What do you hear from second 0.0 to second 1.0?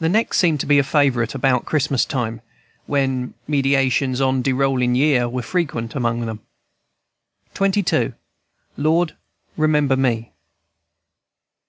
The next seemed to be a